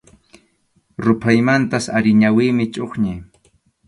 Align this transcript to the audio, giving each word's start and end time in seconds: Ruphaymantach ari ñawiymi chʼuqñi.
Ruphaymantach 1.03 1.87
ari 1.97 2.11
ñawiymi 2.21 2.65
chʼuqñi. 2.73 3.13